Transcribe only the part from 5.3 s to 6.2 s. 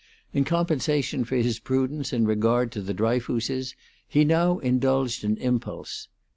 impulse.